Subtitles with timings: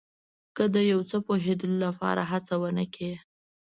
[0.55, 3.13] که د یو څه پوهېدلو لپاره هڅه ونه کړئ.